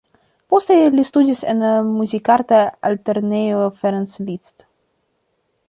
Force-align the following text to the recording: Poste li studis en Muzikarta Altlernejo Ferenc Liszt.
Poste 0.53 0.77
li 0.99 1.03
studis 1.09 1.43
en 1.51 1.61
Muzikarta 1.99 2.63
Altlernejo 2.91 3.63
Ferenc 3.83 4.19
Liszt. 4.31 4.69